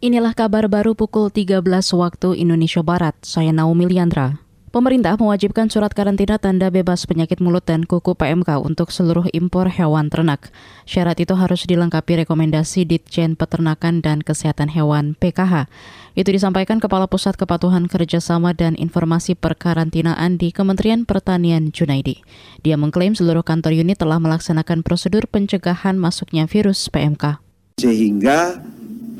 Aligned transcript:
Inilah 0.00 0.32
kabar 0.32 0.64
baru 0.64 0.96
pukul 0.96 1.28
13 1.28 1.60
waktu 1.92 2.40
Indonesia 2.40 2.80
Barat. 2.80 3.12
Saya 3.20 3.52
Naomi 3.52 3.84
Liandra. 3.84 4.40
Pemerintah 4.72 5.20
mewajibkan 5.20 5.68
surat 5.68 5.92
karantina 5.92 6.40
tanda 6.40 6.72
bebas 6.72 7.04
penyakit 7.04 7.36
mulut 7.44 7.68
dan 7.68 7.84
kuku 7.84 8.16
PMK 8.16 8.64
untuk 8.64 8.96
seluruh 8.96 9.28
impor 9.36 9.68
hewan 9.68 10.08
ternak. 10.08 10.48
Syarat 10.88 11.20
itu 11.20 11.36
harus 11.36 11.68
dilengkapi 11.68 12.24
rekomendasi 12.24 12.88
Ditjen 12.88 13.36
Peternakan 13.36 14.00
dan 14.00 14.24
Kesehatan 14.24 14.72
Hewan 14.72 15.20
PKH. 15.20 15.68
Itu 16.16 16.32
disampaikan 16.32 16.80
Kepala 16.80 17.04
Pusat 17.04 17.36
Kepatuhan 17.36 17.84
Kerjasama 17.84 18.56
dan 18.56 18.80
Informasi 18.80 19.36
Perkarantinaan 19.36 20.40
di 20.40 20.48
Kementerian 20.48 21.04
Pertanian 21.04 21.76
Junaidi. 21.76 22.24
Dia 22.64 22.80
mengklaim 22.80 23.12
seluruh 23.12 23.44
kantor 23.44 23.76
unit 23.76 24.00
telah 24.00 24.16
melaksanakan 24.16 24.80
prosedur 24.80 25.28
pencegahan 25.28 26.00
masuknya 26.00 26.48
virus 26.48 26.88
PMK. 26.88 27.36
Sehingga 27.76 28.64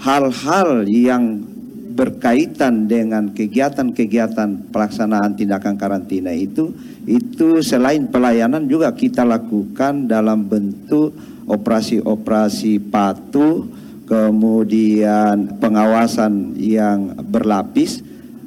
hal-hal 0.00 0.88
yang 0.88 1.44
berkaitan 1.92 2.88
dengan 2.88 3.36
kegiatan-kegiatan 3.36 4.72
pelaksanaan 4.72 5.36
tindakan 5.36 5.76
karantina 5.76 6.32
itu 6.32 6.72
itu 7.04 7.60
selain 7.60 8.08
pelayanan 8.08 8.64
juga 8.64 8.88
kita 8.96 9.26
lakukan 9.26 10.08
dalam 10.08 10.48
bentuk 10.48 11.12
operasi-operasi 11.44 12.80
patuh 12.88 13.68
kemudian 14.08 15.60
pengawasan 15.60 16.56
yang 16.56 17.20
berlapis 17.20 18.00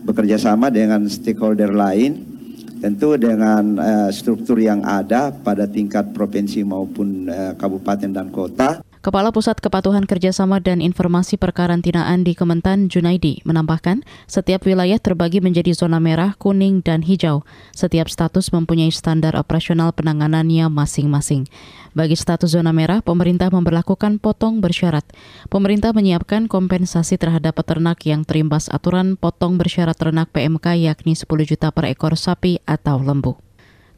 bekerja 0.03 0.41
sama 0.41 0.73
dengan 0.73 1.05
stakeholder 1.05 1.69
lain 1.69 2.33
tentu 2.81 3.15
dengan 3.15 3.79
uh, 3.79 4.09
struktur 4.11 4.59
yang 4.59 4.83
ada 4.83 5.31
pada 5.31 5.69
tingkat 5.69 6.11
provinsi 6.11 6.65
maupun 6.67 7.29
uh, 7.31 7.53
kabupaten 7.55 8.11
dan 8.11 8.27
kota 8.27 8.83
Kepala 9.03 9.35
Pusat 9.35 9.59
Kepatuhan 9.59 10.07
Kerjasama 10.07 10.63
dan 10.63 10.79
Informasi 10.79 11.35
Perkarantinaan 11.35 12.23
di 12.23 12.39
Kementan 12.39 12.87
Junaidi 12.87 13.43
menambahkan, 13.43 13.99
setiap 14.31 14.63
wilayah 14.63 14.95
terbagi 14.95 15.43
menjadi 15.43 15.75
zona 15.75 15.99
merah, 15.99 16.39
kuning, 16.39 16.79
dan 16.79 17.03
hijau. 17.03 17.43
Setiap 17.75 18.07
status 18.07 18.55
mempunyai 18.55 18.95
standar 18.95 19.35
operasional 19.35 19.91
penanganannya 19.91 20.71
masing-masing. 20.71 21.51
Bagi 21.91 22.15
status 22.15 22.55
zona 22.55 22.71
merah, 22.71 23.03
pemerintah 23.03 23.51
memperlakukan 23.51 24.23
potong 24.23 24.63
bersyarat. 24.63 25.03
Pemerintah 25.51 25.91
menyiapkan 25.91 26.47
kompensasi 26.47 27.19
terhadap 27.19 27.59
peternak 27.59 27.99
yang 28.07 28.23
terimbas 28.23 28.71
aturan 28.71 29.19
potong 29.19 29.59
bersyarat 29.59 29.99
ternak 29.99 30.31
PMK 30.31 30.79
yakni 30.79 31.11
10 31.11 31.27
juta 31.43 31.75
per 31.75 31.91
ekor 31.91 32.15
sapi 32.15 32.63
atau 32.63 33.03
lembu. 33.03 33.35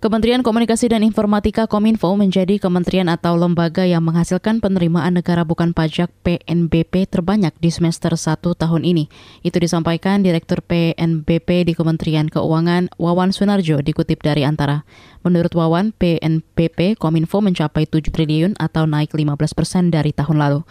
Kementerian 0.05 0.45
Komunikasi 0.45 0.93
dan 0.93 1.01
Informatika 1.01 1.65
Kominfo 1.65 2.13
menjadi 2.13 2.61
kementerian 2.61 3.09
atau 3.09 3.33
lembaga 3.33 3.89
yang 3.89 4.05
menghasilkan 4.05 4.61
penerimaan 4.61 5.17
negara 5.17 5.41
bukan 5.41 5.73
pajak 5.73 6.13
PNBP 6.21 7.09
terbanyak 7.09 7.57
di 7.57 7.73
semester 7.73 8.13
1 8.13 8.37
tahun 8.53 8.85
ini. 8.85 9.09
Itu 9.41 9.57
disampaikan 9.57 10.21
Direktur 10.21 10.61
PNBP 10.61 11.65
di 11.65 11.73
Kementerian 11.73 12.29
Keuangan 12.29 12.93
Wawan 13.01 13.33
Sunarjo 13.33 13.81
dikutip 13.81 14.21
dari 14.21 14.45
Antara. 14.45 14.85
Menurut 15.25 15.57
Wawan, 15.57 15.89
PNBP 15.97 17.01
Kominfo 17.01 17.41
mencapai 17.41 17.89
7 17.89 18.13
triliun 18.13 18.53
atau 18.61 18.85
naik 18.85 19.09
15 19.09 19.57
persen 19.57 19.89
dari 19.89 20.13
tahun 20.13 20.37
lalu. 20.37 20.61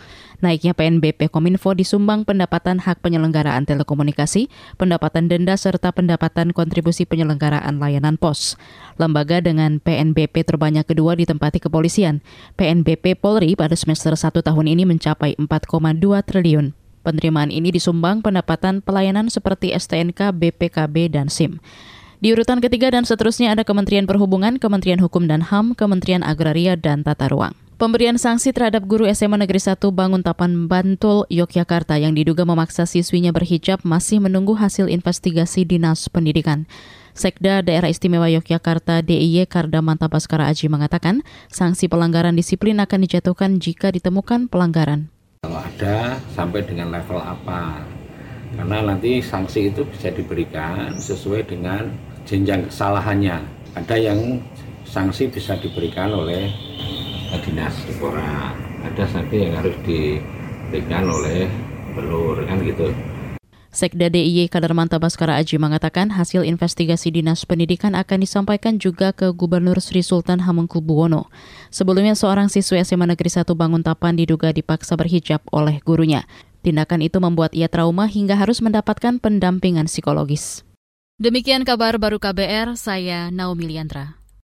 Naiknya 0.46 0.78
PNBP 0.78 1.26
Kominfo 1.34 1.74
disumbang 1.74 2.22
pendapatan 2.22 2.78
hak 2.78 3.02
penyelenggaraan 3.02 3.66
telekomunikasi, 3.66 4.46
pendapatan 4.78 5.26
denda 5.26 5.58
serta 5.58 5.91
pendapatan 5.91 6.54
kontribusi 6.54 7.02
penyelenggaraan 7.02 7.82
layanan 7.82 8.14
pos. 8.14 8.54
Lembaga 8.94 9.23
dengan 9.25 9.80
PNBP 9.80 10.44
terbanyak 10.44 10.84
kedua 10.84 11.17
ditempati 11.17 11.64
kepolisian. 11.64 12.20
PNBP 12.61 13.17
Polri 13.17 13.56
pada 13.56 13.72
semester 13.72 14.12
1 14.12 14.44
tahun 14.44 14.66
ini 14.69 14.84
mencapai 14.84 15.34
4,2 15.41 16.20
triliun. 16.22 16.77
Penerimaan 17.05 17.48
ini 17.48 17.72
disumbang 17.72 18.20
pendapatan 18.20 18.84
pelayanan 18.84 19.33
seperti 19.33 19.72
STNK, 19.72 20.36
BPKB, 20.36 21.12
dan 21.12 21.33
SIM. 21.33 21.61
Di 22.20 22.33
urutan 22.33 22.61
ketiga 22.61 22.89
dan 22.89 23.05
seterusnya 23.05 23.53
ada 23.53 23.64
Kementerian 23.64 24.08
Perhubungan, 24.08 24.56
Kementerian 24.56 25.00
Hukum 25.00 25.28
dan 25.28 25.44
HAM, 25.44 25.77
Kementerian 25.77 26.25
Agraria 26.25 26.77
dan 26.77 27.04
Tata 27.04 27.28
Ruang. 27.28 27.63
Pemberian 27.74 28.14
sanksi 28.22 28.54
terhadap 28.54 28.86
guru 28.86 29.02
SMA 29.10 29.34
Negeri 29.34 29.58
1 29.58 29.82
Banguntapan 29.90 30.70
Bantul, 30.70 31.26
Yogyakarta 31.26 31.98
yang 31.98 32.14
diduga 32.14 32.46
memaksa 32.46 32.86
siswinya 32.86 33.34
berhijab 33.34 33.82
masih 33.82 34.22
menunggu 34.22 34.54
hasil 34.54 34.86
investigasi 34.86 35.66
Dinas 35.66 36.06
Pendidikan. 36.06 36.70
Sekda 37.18 37.66
Daerah 37.66 37.90
Istimewa 37.90 38.30
Yogyakarta 38.30 39.02
DIY 39.02 39.50
Kardamanta 39.50 40.06
Baskara 40.06 40.46
Aji 40.46 40.70
mengatakan 40.70 41.26
sanksi 41.50 41.90
pelanggaran 41.90 42.38
disiplin 42.38 42.78
akan 42.78 43.10
dijatuhkan 43.10 43.58
jika 43.58 43.91
ditemukan 43.91 44.46
pelanggaran. 44.46 45.10
Kalau 45.42 45.58
ada 45.58 46.22
sampai 46.30 46.62
dengan 46.62 46.94
level 46.94 47.18
apa? 47.18 47.82
Karena 48.54 48.86
nanti 48.86 49.18
sanksi 49.18 49.74
itu 49.74 49.82
bisa 49.82 50.14
diberikan 50.14 50.94
sesuai 50.94 51.42
dengan 51.50 51.91
jenjang 52.22 52.70
kesalahannya. 52.70 53.42
Ada 53.74 53.98
yang 53.98 54.38
sanksi 54.86 55.26
bisa 55.26 55.58
diberikan 55.58 56.14
oleh 56.14 56.73
dinas 57.44 57.76
Pora, 58.00 58.52
ada 58.84 59.04
sanksi 59.08 59.48
yang 59.48 59.54
harus 59.60 59.76
diberikan 59.84 61.08
oleh 61.08 61.48
belur 61.94 62.42
kan 62.44 62.58
gitu. 62.64 62.90
Sekda 63.74 64.06
DIY 64.06 64.54
Kadarmanta 64.54 65.02
Baskara 65.02 65.34
Aji 65.34 65.58
mengatakan 65.58 66.14
hasil 66.14 66.46
investigasi 66.46 67.10
Dinas 67.10 67.42
Pendidikan 67.42 67.98
akan 67.98 68.22
disampaikan 68.22 68.78
juga 68.78 69.10
ke 69.10 69.34
Gubernur 69.34 69.82
Sri 69.82 69.98
Sultan 69.98 70.46
Hamengkubuwono. 70.46 71.26
Sebelumnya 71.74 72.14
seorang 72.14 72.46
siswa 72.46 72.78
SMA 72.86 73.10
Negeri 73.10 73.34
1 73.34 73.50
Banguntapan 73.50 74.14
diduga 74.14 74.54
dipaksa 74.54 74.94
berhijab 74.94 75.42
oleh 75.50 75.82
gurunya. 75.82 76.22
Tindakan 76.62 77.02
itu 77.02 77.18
membuat 77.18 77.50
ia 77.50 77.66
trauma 77.66 78.06
hingga 78.06 78.38
harus 78.38 78.62
mendapatkan 78.62 79.18
pendampingan 79.18 79.91
psikologis. 79.91 80.62
Demikian 81.18 81.66
kabar 81.66 81.98
baru 81.98 82.22
KBR, 82.22 82.78
saya 82.78 83.34
Naomi 83.34 83.74
Liandra. 83.74 84.22